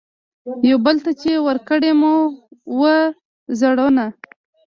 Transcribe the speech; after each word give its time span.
یوه 0.69 0.81
بل 0.85 0.97
ته 1.05 1.11
چي 1.21 1.31
ورکړي 1.47 1.91
مو 1.99 2.13
وه 2.79 2.95
زړونه 3.59 4.05